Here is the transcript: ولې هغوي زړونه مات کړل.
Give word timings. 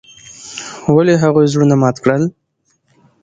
ولې 0.95 1.13
هغوي 1.23 1.45
زړونه 1.51 1.75
مات 1.81 1.97
کړل. 2.03 2.23